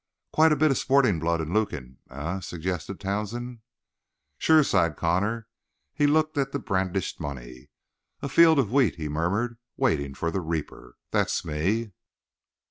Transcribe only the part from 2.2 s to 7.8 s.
suggested Townsend. "Sure," sighed Connor. He looked at the brandished money.